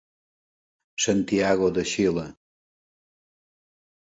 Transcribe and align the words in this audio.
Santiago 1.03 1.69
de 1.75 1.85
Xile: 1.91 2.25